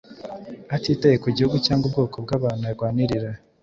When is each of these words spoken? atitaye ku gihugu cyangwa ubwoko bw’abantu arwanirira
atitaye 0.75 1.15
ku 1.23 1.27
gihugu 1.35 1.57
cyangwa 1.65 1.83
ubwoko 1.87 2.15
bw’abantu 2.25 2.63
arwanirira 2.69 3.29